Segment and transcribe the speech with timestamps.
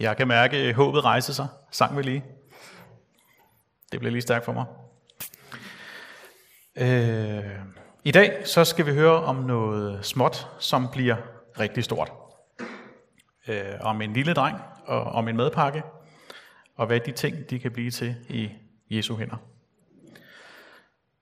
[0.00, 1.48] Jeg kan mærke, at håbet rejse sig.
[1.70, 2.24] Sang vi lige.
[3.92, 4.64] Det blev lige stærkt for mig.
[6.76, 7.44] Øh,
[8.04, 11.16] I dag så skal vi høre om noget småt, som bliver
[11.60, 12.12] rigtig stort.
[13.48, 15.82] Øh, om en lille dreng og om en madpakke,
[16.76, 18.50] og hvad de ting de kan blive til i
[18.90, 19.36] Jesu hænder.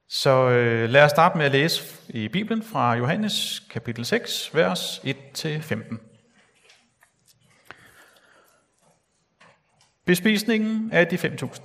[0.08, 4.98] Så øh, lad os starte med at læse i Bibelen fra Johannes kapitel 6, vers
[4.98, 6.05] 1-15.
[10.06, 11.60] Bespisningen af de 5.000.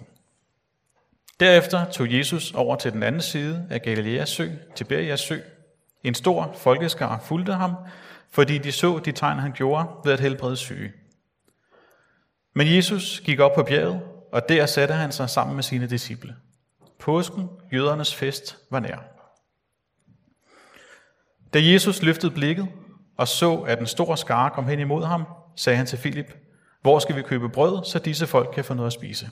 [1.40, 5.40] Derefter tog Jesus over til den anden side af Galileas sø, Tiberias sø.
[6.04, 7.76] En stor folkeskar fulgte ham,
[8.32, 10.92] fordi de så de tegn, han gjorde ved at helbrede syge.
[12.54, 14.02] Men Jesus gik op på bjerget,
[14.32, 16.36] og der satte han sig sammen med sine disciple.
[17.00, 18.98] Påsken, jødernes fest, var nær.
[21.54, 22.68] Da Jesus løftede blikket
[23.18, 26.34] og så, at en stor skare kom hen imod ham, sagde han til Filip,
[26.82, 29.30] hvor skal vi købe brød, så disse folk kan få noget at spise?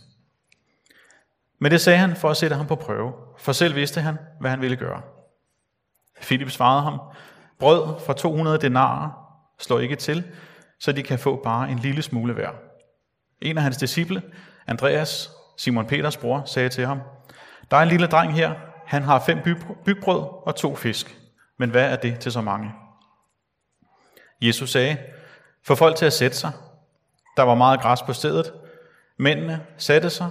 [1.60, 4.50] Men det sagde han for at sætte ham på prøve, for selv vidste han, hvad
[4.50, 5.02] han ville gøre.
[6.22, 7.00] Filip svarede ham,
[7.60, 9.12] brød for 200 denarer
[9.60, 10.32] slår ikke til,
[10.80, 12.50] så de kan få bare en lille smule hver.
[13.42, 14.22] En af hans disciple,
[14.68, 17.00] Andreas, Simon Peters bror, sagde til ham,
[17.72, 19.38] der er en lille dreng her, han har fem
[19.86, 21.18] bygbrød og to fisk,
[21.58, 22.72] men hvad er det til så mange?
[24.42, 24.98] Jesus sagde,
[25.64, 26.52] få folk til at sætte sig.
[27.38, 28.54] Der var meget græs på stedet.
[29.18, 30.30] Mændene satte sig.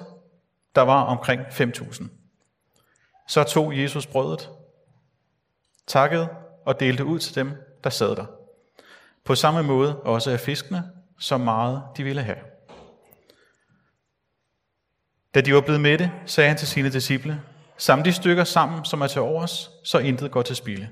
[0.74, 2.08] Der var omkring 5.000.
[3.28, 4.50] Så tog Jesus brødet,
[5.86, 6.28] takkede
[6.66, 7.52] og delte ud til dem,
[7.84, 8.26] der sad der.
[9.24, 12.38] På samme måde også af fiskene, så meget de ville have.
[15.34, 17.42] Da de var blevet mætte, sagde han til sine disciple,
[17.80, 20.88] Samle de stykker sammen, som er til overs, så intet går til spilde.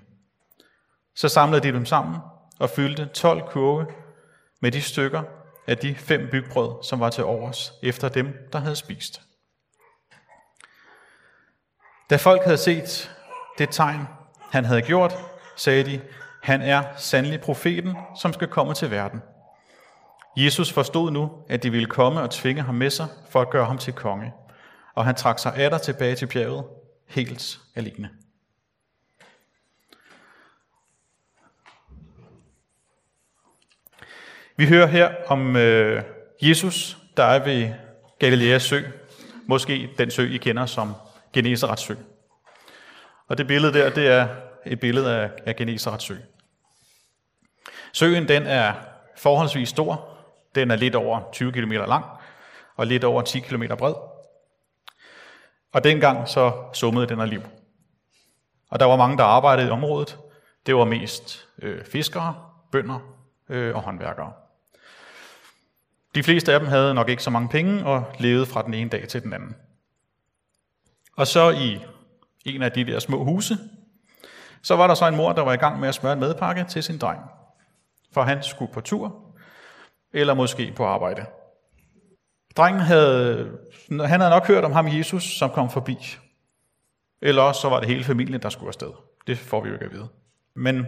[1.14, 2.20] Så samlede de dem sammen
[2.58, 3.86] og fyldte 12 kurve
[4.60, 5.22] med de stykker
[5.66, 9.22] af de fem bygbrød, som var til overs, efter dem, der havde spist.
[12.10, 13.16] Da folk havde set
[13.58, 14.08] det tegn,
[14.50, 15.14] han havde gjort,
[15.56, 16.00] sagde de,
[16.42, 19.22] han er sandelig profeten, som skal komme til verden.
[20.36, 23.66] Jesus forstod nu, at de ville komme og tvinge ham med sig for at gøre
[23.66, 24.32] ham til konge,
[24.94, 26.64] og han trak sig atter tilbage til bjerget,
[27.08, 28.10] helt alene.
[34.58, 36.02] Vi hører her om øh,
[36.42, 37.70] Jesus, der er ved
[38.18, 38.82] Galileas sø,
[39.46, 40.94] måske den sø, I kender som
[41.32, 41.94] Genesarets sø.
[43.28, 44.28] Og det billede der, det er
[44.66, 46.16] et billede af, af Genesarets sø.
[47.92, 48.72] Søen den er
[49.16, 50.08] forholdsvis stor,
[50.54, 52.04] den er lidt over 20 km lang
[52.76, 53.94] og lidt over 10 km bred.
[55.72, 57.42] Og dengang så summede den af liv.
[58.70, 60.18] Og der var mange, der arbejdede i området.
[60.66, 62.34] Det var mest øh, fiskere,
[62.72, 62.98] bønder
[63.48, 64.32] øh, og håndværkere.
[66.16, 68.90] De fleste af dem havde nok ikke så mange penge og levede fra den ene
[68.90, 69.56] dag til den anden.
[71.16, 71.78] Og så i
[72.44, 73.58] en af de der små huse,
[74.62, 76.64] så var der så en mor, der var i gang med at smøre en madpakke
[76.64, 77.20] til sin dreng.
[78.12, 79.34] For han skulle på tur,
[80.12, 81.26] eller måske på arbejde.
[82.56, 83.50] Drengen havde,
[83.90, 85.96] han havde nok hørt om ham Jesus, som kom forbi.
[87.22, 88.92] Eller også så var det hele familien, der skulle afsted.
[89.26, 90.08] Det får vi jo ikke at vide.
[90.54, 90.86] Men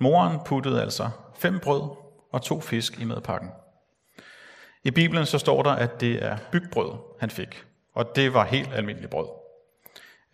[0.00, 1.96] moren puttede altså fem brød
[2.32, 3.50] og to fisk i madpakken.
[4.84, 7.64] I Bibelen så står der, at det er bygbrød, han fik.
[7.94, 9.28] Og det var helt almindeligt brød.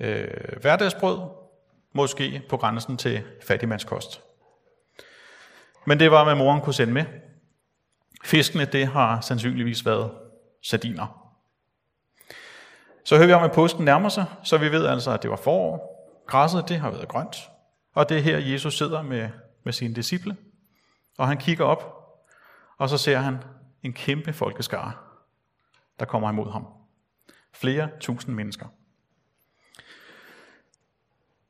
[0.00, 1.18] Øh, hverdagsbrød,
[1.92, 4.22] måske på grænsen til fattigmandskost.
[5.86, 7.04] Men det var, hvad moren kunne sende med.
[8.24, 10.10] Fiskene, det har sandsynligvis været
[10.62, 11.32] sardiner.
[13.04, 15.36] Så hører vi om, at påsken nærmer sig, så vi ved altså, at det var
[15.36, 15.96] forår.
[16.26, 17.36] Græsset, det har været grønt.
[17.94, 19.28] Og det er her, Jesus sidder med,
[19.64, 20.36] med sine disciple.
[21.18, 21.96] Og han kigger op,
[22.78, 23.38] og så ser han
[23.82, 24.92] en kæmpe folkeskare,
[25.98, 26.66] der kommer imod ham.
[27.52, 28.66] Flere tusind mennesker.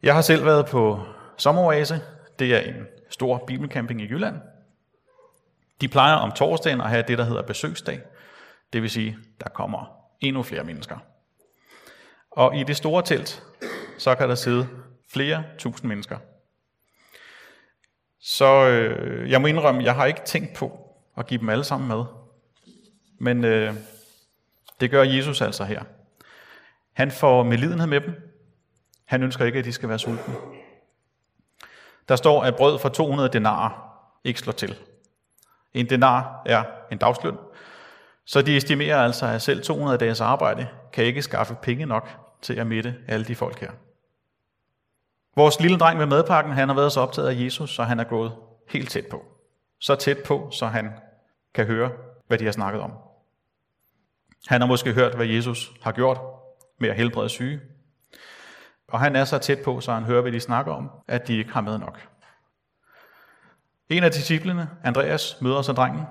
[0.03, 1.00] Jeg har selv været på
[1.37, 2.00] sommeroase.
[2.38, 4.37] Det er en stor bibelcamping i Jylland.
[5.81, 8.00] De plejer om torsdagen at have det, der hedder besøgsdag.
[8.72, 9.87] Det vil sige, der kommer
[10.20, 10.99] endnu flere mennesker.
[12.31, 13.43] Og i det store telt,
[13.99, 14.69] så kan der sidde
[15.12, 16.19] flere tusind mennesker.
[18.20, 20.86] Så øh, jeg må indrømme, jeg har ikke tænkt på
[21.17, 22.05] og give dem alle sammen med.
[23.19, 23.75] Men øh,
[24.81, 25.83] det gør Jesus altså her.
[26.93, 28.15] Han får medlidenhed med dem.
[29.05, 30.35] Han ønsker ikke, at de skal være sultne.
[32.09, 34.79] Der står, at brød for 200 denarer ikke slår til.
[35.75, 37.37] En denar er en dagsløn.
[38.25, 42.09] Så de estimerer altså, at selv 200 dages arbejde kan ikke skaffe penge nok
[42.43, 43.71] til at mætte alle de folk her.
[45.37, 48.05] Vores lille dreng med madpakken, han har været så optaget af Jesus, så han er
[48.05, 48.33] gået
[48.69, 49.25] helt tæt på.
[49.81, 50.93] Så tæt på, så han
[51.56, 51.91] kan høre
[52.26, 52.93] hvad de har snakket om.
[54.47, 56.19] Han har måske hørt, hvad Jesus har gjort
[56.79, 57.61] med at helbrede syge.
[58.88, 61.37] Og han er så tæt på, så han hører, hvad de snakker om, at de
[61.37, 62.08] ikke har med nok.
[63.88, 66.05] En af disciplene, Andreas, møder så drengen.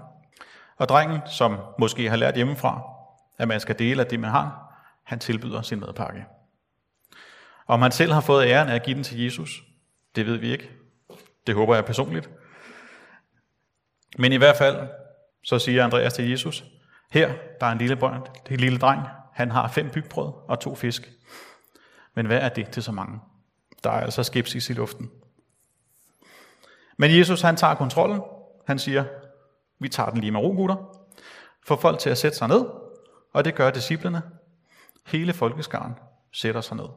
[0.78, 2.82] Og drengen, som måske har lært hjemmefra,
[3.38, 6.26] at man skal dele af det, man har, han tilbyder sin madpakke.
[7.68, 9.64] Om han selv har fået æren af at give den til Jesus,
[10.16, 10.72] det ved vi ikke.
[11.48, 12.30] Det håber jeg personligt.
[14.18, 14.88] Men i hvert fald,
[15.46, 16.64] så siger Andreas til Jesus,
[17.12, 19.02] her, der er en lille, børn, en lille dreng,
[19.34, 21.12] han har fem bygbrød og to fisk.
[22.14, 23.20] Men hvad er det til så mange?
[23.84, 25.12] Der er altså skepsis i luften.
[26.98, 28.22] Men Jesus, han tager kontrollen.
[28.68, 29.06] Han siger,
[29.80, 30.76] vi tager den lige med ro, gutter.
[31.66, 32.66] Får folk til at sætte sig ned,
[33.34, 34.22] og det gør disciplene.
[35.06, 35.94] Hele folkeskaren
[36.32, 36.88] sætter sig ned.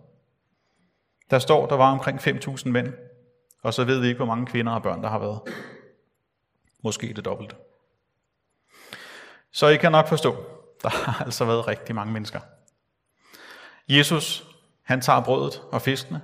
[1.31, 2.93] Der står, der var omkring 5.000 mænd,
[3.63, 5.41] og så ved vi ikke, hvor mange kvinder og børn, der har været.
[6.83, 7.57] Måske det dobbelte.
[9.53, 10.37] Så I kan nok forstå,
[10.83, 12.41] der har altså været rigtig mange mennesker.
[13.89, 14.45] Jesus,
[14.83, 16.21] han tager brødet og fiskene,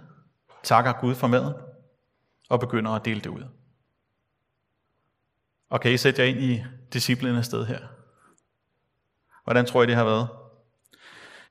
[0.63, 1.55] takker Gud for maden,
[2.49, 3.45] og begynder at dele det ud.
[5.71, 7.79] Og kan I sætte jer ind i disciplinens sted her?
[9.45, 10.29] Hvordan tror I, det har været?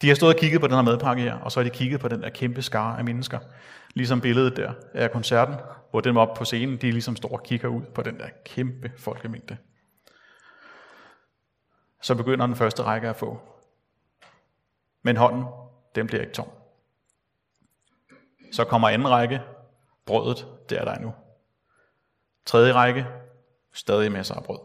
[0.01, 1.99] De har stået og kigget på den her madpakke her, og så har de kigget
[1.99, 3.39] på den der kæmpe skare af mennesker.
[3.93, 5.55] Ligesom billedet der af koncerten,
[5.91, 8.91] hvor dem op på scenen, de ligesom står og kigger ud på den der kæmpe
[8.97, 9.57] folkemængde.
[12.03, 13.39] Så begynder den første række at få.
[15.01, 15.45] Men hånden,
[15.95, 16.49] den bliver ikke tom.
[18.51, 19.41] Så kommer anden række,
[20.05, 21.13] brødet, det er der endnu.
[22.45, 23.07] Tredje række,
[23.73, 24.59] stadig masser af brød.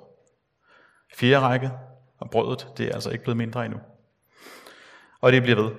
[1.14, 1.70] Fjerde række,
[2.19, 3.81] og brødet, det er altså ikke blevet mindre endnu.
[5.20, 5.70] Og det bliver ved.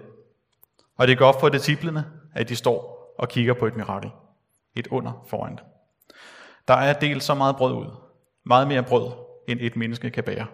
[0.97, 4.11] Og det går op for disciplene, at de står og kigger på et mirakel.
[4.75, 5.65] Et under foran dem.
[6.67, 7.95] Der er delt så meget brød ud.
[8.43, 9.11] Meget mere brød,
[9.47, 10.47] end et menneske kan bære.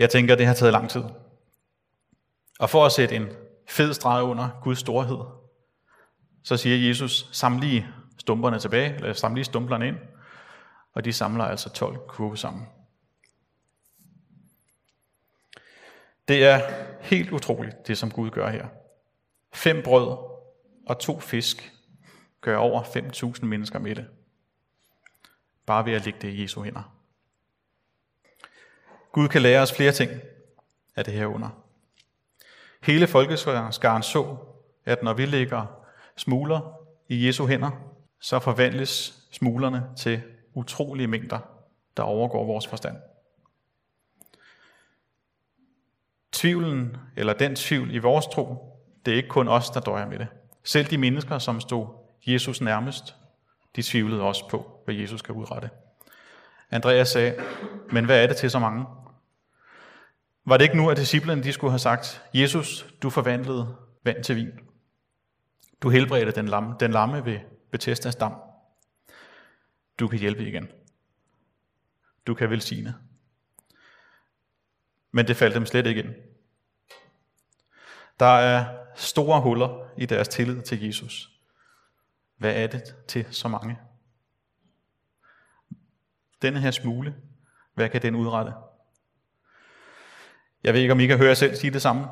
[0.00, 1.02] Jeg tænker, det har taget lang tid.
[2.58, 3.28] Og for at sætte en
[3.68, 5.18] fed streg under Guds storhed,
[6.42, 7.86] så siger Jesus, saml lige
[8.18, 9.96] stumperne tilbage, eller saml lige stumplerne ind,
[10.92, 12.66] og de samler altså 12 kurve sammen.
[16.28, 16.60] Det er
[17.00, 18.66] helt utroligt, det som Gud gør her.
[19.52, 20.16] Fem brød
[20.86, 21.72] og to fisk
[22.40, 24.06] gør over 5.000 mennesker med det.
[25.66, 26.99] Bare ved at lægge det i Jesu hænder.
[29.12, 30.10] Gud kan lære os flere ting
[30.96, 31.48] af det her under.
[32.82, 34.36] Hele folkeskaren så,
[34.84, 35.66] at når vi lægger
[36.16, 36.60] smuler
[37.08, 37.70] i Jesu hænder,
[38.20, 40.22] så forvandles smulerne til
[40.54, 41.38] utrolige mængder,
[41.96, 42.96] der overgår vores forstand.
[46.32, 50.18] Tvivlen, eller den tvivl i vores tro, det er ikke kun os, der døjer med
[50.18, 50.26] det.
[50.64, 51.86] Selv de mennesker, som stod
[52.26, 53.16] Jesus nærmest,
[53.76, 55.70] de tvivlede også på, hvad Jesus kan udrette.
[56.70, 57.34] Andreas sagde,
[57.92, 58.86] men hvad er det til så mange?
[60.50, 64.36] Var det ikke nu, at disciplene de skulle have sagt, Jesus, du forvandlede vand til
[64.36, 64.50] vin.
[65.82, 67.40] Du helbredte den lamme, den lamme ved
[67.72, 68.34] Bethesdas dam.
[70.00, 70.68] Du kan hjælpe igen.
[72.26, 72.94] Du kan velsigne.
[75.10, 76.14] Men det faldt dem slet ikke ind.
[78.20, 81.30] Der er store huller i deres tillid til Jesus.
[82.36, 83.78] Hvad er det til så mange?
[86.42, 87.16] Denne her smule,
[87.74, 88.52] hvad kan den udrette?
[90.64, 92.06] Jeg ved ikke, om I kan høre jer selv sige det samme.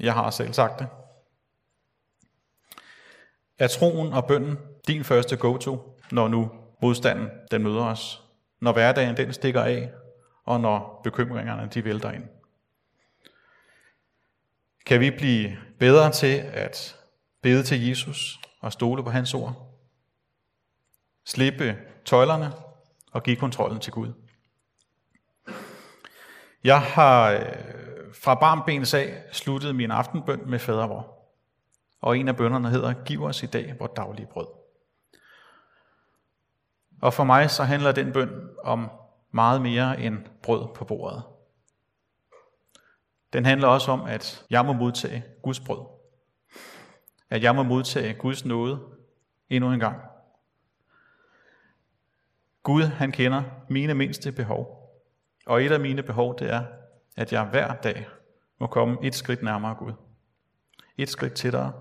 [0.00, 0.88] Jeg har selv sagt det.
[3.58, 6.50] Er troen og bønden din første go-to, når nu
[6.82, 8.22] modstanden den møder os?
[8.60, 9.92] Når hverdagen den stikker af,
[10.44, 12.24] og når bekymringerne de vælter ind?
[14.86, 16.96] Kan vi blive bedre til at
[17.42, 19.76] bede til Jesus og stole på hans ord?
[21.24, 22.52] Slippe tøjlerne
[23.12, 24.12] og give kontrollen til Gud.
[26.64, 27.40] Jeg har øh,
[28.14, 31.14] fra barmbenes af sluttet min aftenbøn med fadervor.
[32.00, 34.46] Og en af bønderne hedder, Giv os i dag vores daglige brød.
[37.02, 38.90] Og for mig så handler den bøn om
[39.30, 41.22] meget mere end brød på bordet.
[43.32, 45.86] Den handler også om, at jeg må modtage Guds brød.
[47.30, 48.80] At jeg må modtage Guds nåde
[49.50, 49.96] endnu en gang.
[52.62, 54.83] Gud, han kender mine mindste behov.
[55.46, 56.64] Og et af mine behov, det er,
[57.16, 58.08] at jeg hver dag
[58.58, 59.92] må komme et skridt nærmere Gud.
[60.96, 61.72] Et skridt tættere.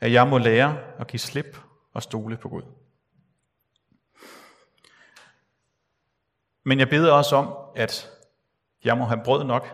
[0.00, 1.58] At jeg må lære at give slip
[1.92, 2.62] og stole på Gud.
[6.64, 8.10] Men jeg beder også om, at
[8.84, 9.66] jeg må have brød nok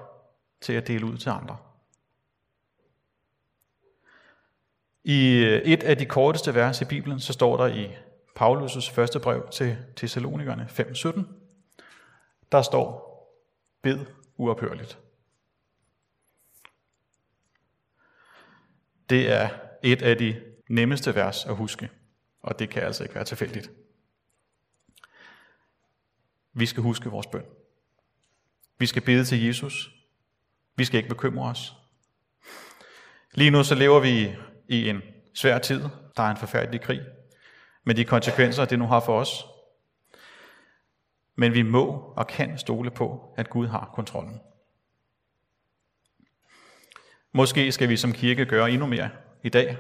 [0.61, 1.57] til at dele ud til andre.
[5.05, 7.87] I øh, et af de korteste vers i Bibelen, så står der i
[8.41, 11.42] Paulus' første brev til Thessalonikerne 5.17,
[12.53, 13.13] der står,
[13.83, 14.07] bed
[14.37, 14.99] uophørligt.
[19.11, 19.49] Det er
[19.83, 21.91] et af de nemmeste vers at huske,
[22.43, 23.71] og det kan altså ikke være tilfældigt.
[26.53, 27.45] Vi skal huske vores bøn.
[28.79, 29.91] Vi skal bede til Jesus.
[30.77, 31.73] Vi skal ikke bekymre os.
[33.35, 34.37] Lige nu så lever vi
[34.69, 35.03] i en
[35.35, 35.81] svær tid.
[36.17, 37.01] Der er en forfærdelig krig
[37.85, 39.45] med de konsekvenser, det nu har for os.
[41.37, 44.41] Men vi må og kan stole på, at Gud har kontrollen.
[47.33, 49.11] Måske skal vi som kirke gøre endnu mere
[49.43, 49.79] i dag,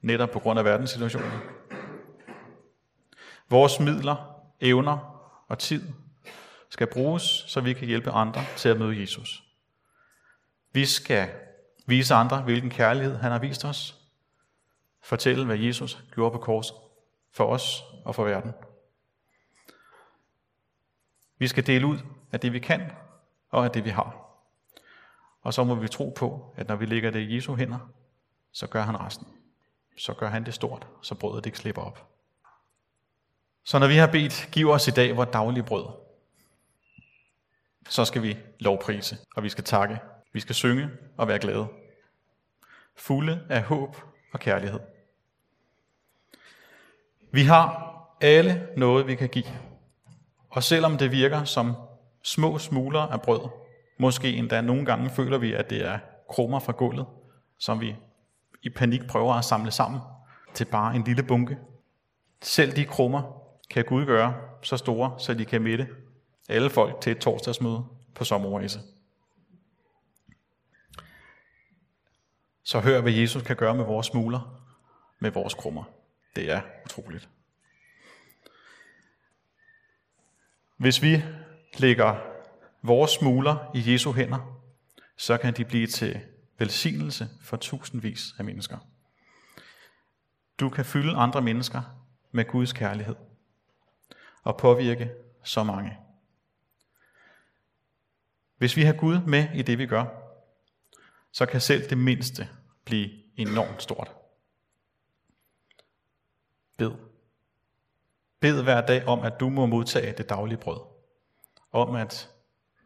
[0.00, 1.32] netop på grund af verdenssituationen.
[3.50, 4.98] Vores midler, evner
[5.48, 5.82] og tid
[6.70, 9.42] skal bruges, så vi kan hjælpe andre til at møde Jesus.
[10.72, 11.28] Vi skal
[11.86, 14.00] vise andre, hvilken kærlighed han har vist os.
[15.02, 16.76] Fortælle, hvad Jesus gjorde på korset
[17.32, 18.52] for os og for verden.
[21.38, 21.98] Vi skal dele ud
[22.32, 22.90] af det, vi kan,
[23.50, 24.26] og af det, vi har.
[25.42, 27.78] Og så må vi tro på, at når vi lægger det i Jesu hænder,
[28.52, 29.26] så gør han resten.
[29.98, 32.08] Så gør han det stort, så brødet ikke slipper op.
[33.64, 35.86] Så når vi har bedt, giv os i dag vores daglige brød,
[37.88, 39.98] så skal vi lovprise, og vi skal takke,
[40.32, 41.66] vi skal synge og være glade.
[42.96, 43.96] Fulde af håb
[44.32, 44.80] og kærlighed.
[47.30, 49.65] Vi har alle noget, vi kan give.
[50.56, 51.74] Og selvom det virker som
[52.22, 53.48] små smuler af brød,
[53.98, 55.98] måske endda nogle gange føler vi, at det er
[56.30, 57.06] krummer fra gulvet,
[57.58, 57.96] som vi
[58.62, 60.00] i panik prøver at samle sammen
[60.54, 61.58] til bare en lille bunke.
[62.42, 63.22] Selv de krummer
[63.70, 65.88] kan Gud gøre så store, så de kan mætte
[66.48, 67.84] alle folk til et torsdagsmøde
[68.14, 68.80] på sommerrejse.
[72.64, 74.62] Så hør, hvad Jesus kan gøre med vores smuler,
[75.18, 75.84] med vores krummer.
[76.36, 77.28] Det er utroligt.
[80.76, 81.22] Hvis vi
[81.78, 82.16] lægger
[82.82, 84.60] vores smuler i Jesu hænder,
[85.16, 86.20] så kan de blive til
[86.58, 88.78] velsignelse for tusindvis af mennesker.
[90.60, 91.82] Du kan fylde andre mennesker
[92.30, 93.16] med Guds kærlighed
[94.42, 95.10] og påvirke
[95.44, 95.98] så mange.
[98.56, 100.04] Hvis vi har Gud med i det, vi gør,
[101.32, 102.48] så kan selv det mindste
[102.84, 104.10] blive enormt stort.
[106.78, 107.05] Bed.
[108.40, 110.80] Bed hver dag om, at du må modtage det daglige brød.
[111.72, 112.30] Om at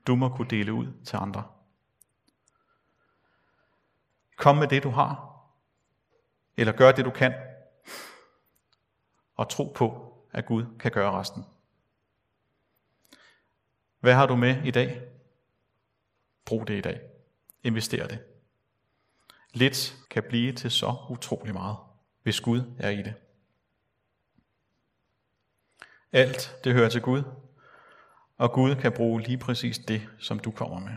[0.07, 1.45] du må kunne dele ud til andre.
[4.37, 5.41] Kom med det, du har.
[6.57, 7.35] Eller gør det, du kan.
[9.37, 11.45] Og tro på, at Gud kan gøre resten.
[14.01, 15.03] Hvad har du med i dag?
[16.45, 17.01] Brug det i dag.
[17.63, 18.25] Invester det.
[19.53, 21.77] Lidt kan blive til så utrolig meget,
[22.23, 23.15] hvis Gud er i det.
[26.13, 27.23] Alt det hører til Gud,
[28.39, 30.97] og Gud kan bruge lige præcis det, som du kommer med.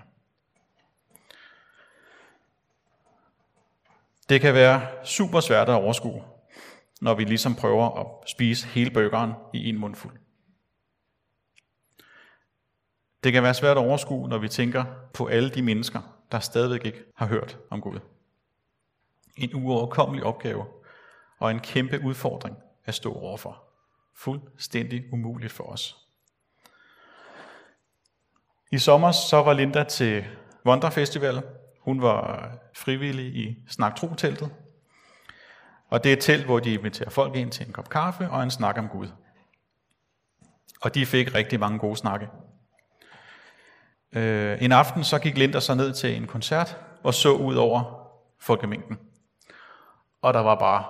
[4.29, 6.23] Det kan være super svært at overskue,
[7.01, 10.17] når vi ligesom prøver at spise hele burgeren i en mundfuld.
[13.23, 16.01] Det kan være svært at overskue, når vi tænker på alle de mennesker,
[16.31, 17.99] der stadigvæk ikke har hørt om Gud.
[19.37, 20.65] En uoverkommelig opgave
[21.39, 23.72] og en kæmpe udfordring at stå overfor.
[24.17, 25.97] Fuldstændig umuligt for os.
[28.71, 30.25] I sommer så var Linda til
[30.65, 31.43] Wonderfestival.
[31.81, 34.51] Hun var frivillig i Snak Tro-teltet.
[35.89, 38.43] Og det er et telt, hvor de inviterer folk ind til en kop kaffe og
[38.43, 39.07] en snak om Gud.
[40.81, 42.27] Og de fik rigtig mange gode snakke.
[44.15, 48.07] Øh, en aften så gik Linda så ned til en koncert og så ud over
[48.41, 48.97] folkemængden.
[50.21, 50.85] Og der var bare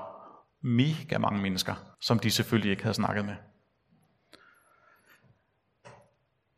[0.62, 3.36] mega mange mennesker, som de selvfølgelig ikke havde snakket med.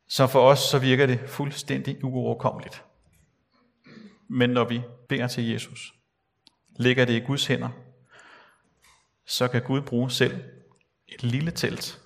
[0.08, 2.84] Så for os så virker det fuldstændig uoverkommeligt.
[4.28, 5.94] Men når vi beder til Jesus,
[6.76, 7.68] lægger det i Guds hænder,
[9.24, 10.44] så kan Gud bruge selv
[11.08, 12.00] et lille telt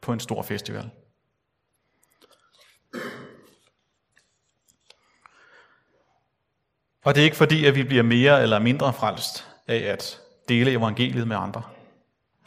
[0.00, 0.90] på en stor festival.
[7.02, 10.70] Og det er ikke fordi, at vi bliver mere eller mindre frelst af at dele
[10.70, 11.62] evangeliet med andre.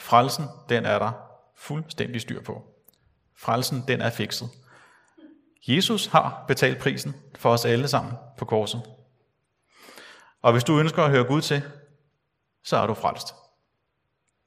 [0.07, 1.11] Frelsen, den er der
[1.55, 2.63] fuldstændig styr på.
[3.35, 4.49] Frelsen, den er fikset.
[5.67, 8.81] Jesus har betalt prisen for os alle sammen på korset.
[10.41, 11.63] Og hvis du ønsker at høre Gud til,
[12.63, 13.27] så er du frelst.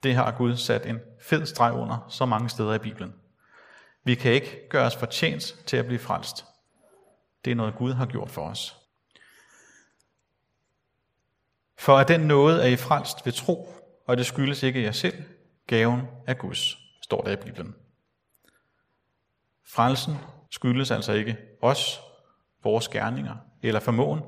[0.03, 3.15] Det har Gud sat en fed streg under så mange steder i Bibelen.
[4.05, 6.45] Vi kan ikke gøre os fortjent til at blive frelst.
[7.45, 8.77] Det er noget, Gud har gjort for os.
[11.79, 13.75] For at den nåde er I frelst ved tro,
[14.07, 15.25] og det skyldes ikke jer selv,
[15.71, 17.75] gaven er Guds, står der i Bibelen.
[19.65, 20.15] Frelsen
[20.51, 22.01] skyldes altså ikke os,
[22.63, 24.21] vores gerninger eller formåen,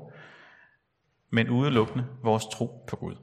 [1.29, 3.15] men udelukkende vores tro på Gud.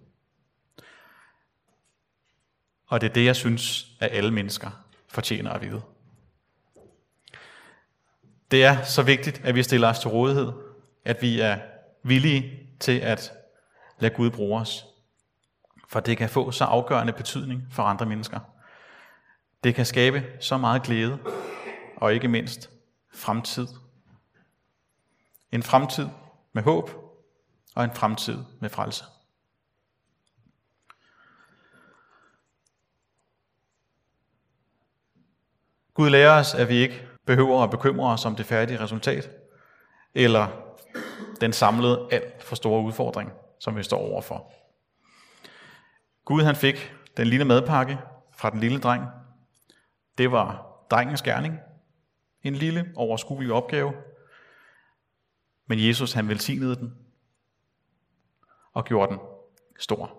[2.87, 5.83] Og det er det, jeg synes, at alle mennesker fortjener at vide.
[8.51, 10.53] Det er så vigtigt, at vi stiller os til rådighed,
[11.05, 11.59] at vi er
[12.03, 13.33] villige til at
[13.99, 14.87] lade Gud bruge os.
[15.91, 18.41] For det kan få så afgørende betydning for andre mennesker.
[19.65, 21.19] Det kan skabe så meget glæde,
[21.97, 22.71] og ikke mindst
[23.15, 23.67] fremtid.
[25.53, 26.09] En fremtid
[26.53, 26.91] med håb,
[27.75, 29.05] og en fremtid med frelse.
[35.95, 39.31] Gud lærer os, at vi ikke behøver at bekymre os om det færdige resultat,
[40.15, 40.49] eller
[41.41, 44.60] den samlede alt for store udfordring, som vi står overfor.
[46.25, 47.99] Gud han fik den lille madpakke
[48.37, 49.05] fra den lille dreng.
[50.19, 51.59] Det var drengens gerning.
[52.43, 53.93] En lille, overskuelig opgave.
[55.67, 56.95] Men Jesus han velsignede den
[58.73, 59.21] og gjorde den
[59.79, 60.17] stor.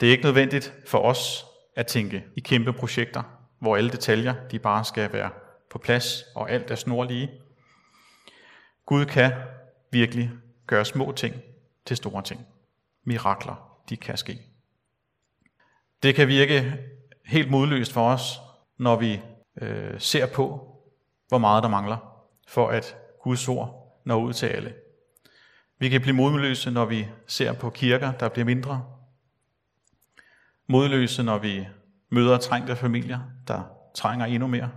[0.00, 3.22] Det er ikke nødvendigt for os at tænke i kæmpe projekter,
[3.58, 5.30] hvor alle detaljer de bare skal være
[5.70, 7.30] på plads, og alt er snorlige.
[8.86, 9.32] Gud kan
[9.90, 10.30] virkelig
[10.66, 11.34] gøre små ting
[11.86, 12.46] til store ting.
[13.04, 14.38] Mirakler, de kan ske.
[16.02, 16.78] Det kan virke
[17.24, 18.40] helt modløst for os,
[18.78, 19.20] når vi
[19.60, 20.76] øh, ser på,
[21.28, 24.74] hvor meget der mangler, for at Guds ord når ud til alle.
[25.78, 28.84] Vi kan blive modløse, når vi ser på kirker, der bliver mindre.
[30.66, 31.66] Modløse, når vi
[32.08, 33.62] møder trængte familier, der
[33.94, 34.70] trænger endnu mere.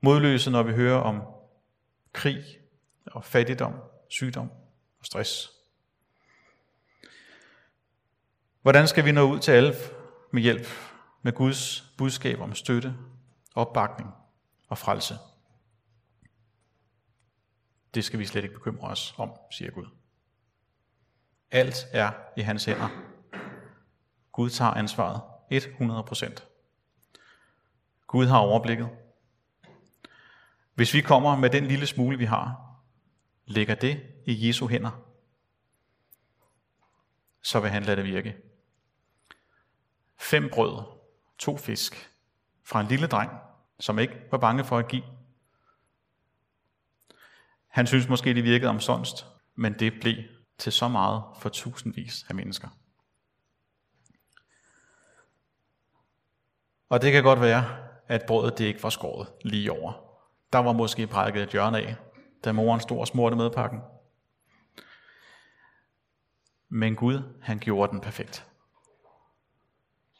[0.00, 1.22] Modløse, når vi hører om
[2.12, 2.44] krig
[3.06, 3.74] og fattigdom,
[4.08, 4.50] sygdom
[5.00, 5.59] og stress.
[8.62, 9.74] Hvordan skal vi nå ud til alle
[10.32, 10.66] med hjælp
[11.22, 12.94] med Guds budskab om støtte,
[13.54, 14.10] opbakning
[14.68, 15.14] og frelse?
[17.94, 19.86] Det skal vi slet ikke bekymre os om, siger Gud.
[21.50, 22.88] Alt er i hans hænder.
[24.32, 25.20] Gud tager ansvaret
[25.52, 26.46] 100%.
[28.06, 28.88] Gud har overblikket.
[30.74, 32.76] Hvis vi kommer med den lille smule, vi har,
[33.46, 34.90] lægger det i Jesu hænder,
[37.42, 38.49] så vil han lade det virke.
[40.30, 40.82] Fem brød,
[41.38, 42.10] to fisk,
[42.64, 43.30] fra en lille dreng,
[43.80, 45.02] som ikke var bange for at give,
[47.68, 50.14] han synes måske, det virkede omsonst, men det blev
[50.58, 52.68] til så meget for tusindvis af mennesker.
[56.88, 59.92] Og det kan godt være, at brødet det ikke var skåret lige over.
[60.52, 61.96] Der var måske prækket et hjørne af,
[62.44, 63.80] da moren stod og smurte med pakken.
[66.68, 68.49] Men Gud, han gjorde den perfekt.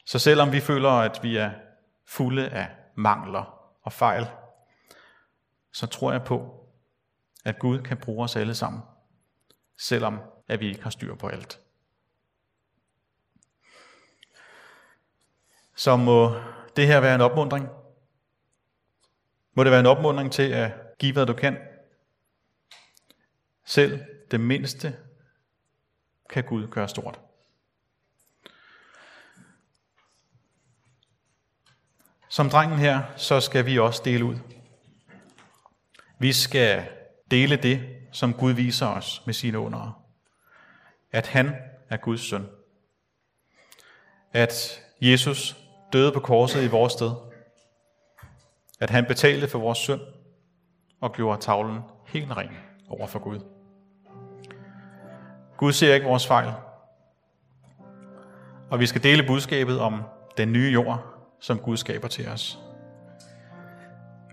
[0.05, 1.51] Så selvom vi føler, at vi er
[2.05, 4.27] fulde af mangler og fejl,
[5.71, 6.67] så tror jeg på,
[7.45, 8.81] at Gud kan bruge os alle sammen,
[9.77, 11.59] selvom at vi ikke har styr på alt.
[15.75, 16.35] Så må
[16.75, 17.67] det her være en opmundring.
[19.53, 21.57] Må det være en opmundring til at give, hvad du kan.
[23.65, 24.99] Selv det mindste
[26.29, 27.19] kan Gud gøre stort.
[32.31, 34.35] Som drengen her, så skal vi også dele ud.
[36.19, 36.87] Vi skal
[37.31, 40.03] dele det, som Gud viser os med sine under.
[41.11, 41.55] At han
[41.89, 42.47] er Guds søn.
[44.33, 45.57] At Jesus
[45.93, 47.11] døde på korset i vores sted.
[48.79, 50.01] At han betalte for vores synd
[51.01, 52.57] og gjorde tavlen helt ren
[52.89, 53.39] over for Gud.
[55.57, 56.53] Gud ser ikke vores fejl.
[58.69, 60.03] Og vi skal dele budskabet om
[60.37, 61.10] den nye jord,
[61.41, 62.59] som Gud skaber til os.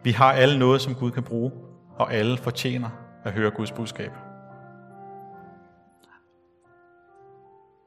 [0.03, 1.53] Vi har alle noget, som Gud kan bruge,
[1.97, 2.91] og alle fortjener
[3.25, 4.13] at høre Guds budskab.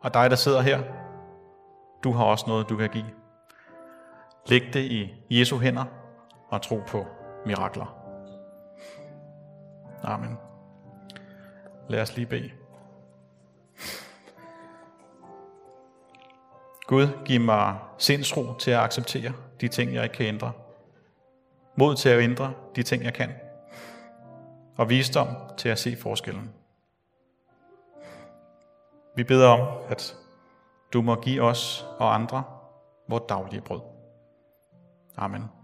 [0.01, 0.83] Og dig, der sidder her,
[2.03, 3.11] du har også noget, du kan give.
[4.47, 5.85] Læg det i Jesu hænder
[6.49, 7.05] og tro på
[7.45, 7.95] mirakler.
[10.03, 10.37] Amen.
[11.89, 12.51] Lad os lige bede.
[16.91, 20.51] Gud, giv mig sindsro til at acceptere de ting, jeg ikke kan ændre.
[21.75, 23.31] Mod til at ændre de ting, jeg kan
[24.77, 25.27] og visdom
[25.57, 26.53] til at se forskellen.
[29.15, 30.15] Vi beder om, at
[30.93, 32.43] du må give os og andre
[33.09, 33.81] vores daglige brød.
[35.17, 35.60] Amen.